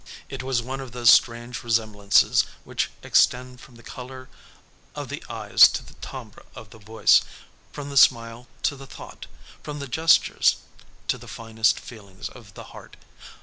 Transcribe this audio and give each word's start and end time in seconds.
It 0.29 0.41
was 0.41 0.63
one 0.63 0.79
of 0.79 0.93
those 0.93 1.11
strange 1.11 1.61
resemblances 1.61 2.43
which 2.63 2.89
extend 3.03 3.61
from 3.61 3.75
the 3.75 3.83
color 3.83 4.29
of 4.95 5.09
the 5.09 5.23
eyes 5.29 5.67
to 5.73 5.83
the 5.83 5.93
'timbre' 5.93 6.43
of 6.55 6.71
the 6.71 6.79
voice, 6.79 7.21
from 7.71 7.91
the 7.91 7.97
smile 7.97 8.47
to 8.63 8.75
the 8.75 8.87
thought, 8.87 9.27
from 9.61 9.77
the 9.77 9.87
gestures 9.87 10.55
to 11.07 11.19
the 11.19 11.27
finest 11.27 11.79
feelings 11.79 12.29
of 12.29 12.55
the 12.55 12.63
heart. 12.73 12.95